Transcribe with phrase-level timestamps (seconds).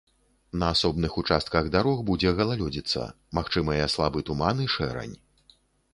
[0.61, 3.05] На асобных участках дарог будзе галалёдзіца,
[3.39, 5.15] магчымыя слабы туман і шэрань.